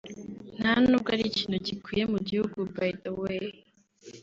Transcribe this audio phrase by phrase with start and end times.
[0.59, 3.45] nta n’ubwo ari ikintu gikwiye mu gihugu by the way